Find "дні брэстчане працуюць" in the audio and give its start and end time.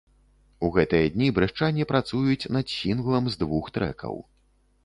1.17-2.49